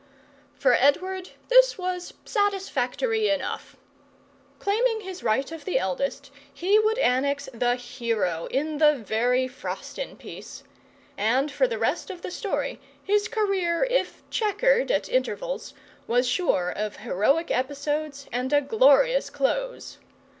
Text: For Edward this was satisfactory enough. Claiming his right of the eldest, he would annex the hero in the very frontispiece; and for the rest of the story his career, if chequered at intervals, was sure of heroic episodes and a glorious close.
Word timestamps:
For 0.55 0.73
Edward 0.73 1.29
this 1.49 1.77
was 1.77 2.15
satisfactory 2.25 3.29
enough. 3.29 3.75
Claiming 4.57 5.01
his 5.01 5.21
right 5.21 5.51
of 5.51 5.63
the 5.63 5.77
eldest, 5.77 6.31
he 6.51 6.79
would 6.79 6.97
annex 6.97 7.47
the 7.53 7.75
hero 7.75 8.47
in 8.49 8.79
the 8.79 8.95
very 8.95 9.47
frontispiece; 9.47 10.63
and 11.19 11.51
for 11.51 11.67
the 11.67 11.77
rest 11.77 12.09
of 12.09 12.23
the 12.23 12.31
story 12.31 12.81
his 13.03 13.27
career, 13.27 13.83
if 13.91 14.27
chequered 14.31 14.89
at 14.89 15.07
intervals, 15.07 15.75
was 16.07 16.27
sure 16.27 16.73
of 16.75 16.95
heroic 16.97 17.51
episodes 17.51 18.25
and 18.31 18.51
a 18.51 18.59
glorious 18.61 19.29
close. 19.29 19.99